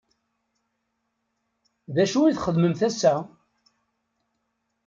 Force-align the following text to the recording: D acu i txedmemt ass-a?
D 1.95 1.97
acu 2.03 2.19
i 2.25 2.31
txedmemt 2.33 2.81
ass-a? 2.87 3.13